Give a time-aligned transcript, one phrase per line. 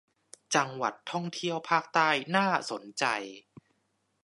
[0.55, 3.05] จังหวัดท่องเที่ยวภาคใต้น่าสนใจ